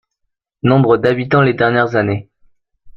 [0.63, 2.31] Nombres d'habitants les dernières années.